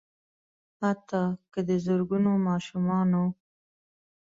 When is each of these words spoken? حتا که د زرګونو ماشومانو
حتا 0.81 1.23
که 1.51 1.59
د 1.67 1.69
زرګونو 1.85 2.31
ماشومانو 2.47 3.23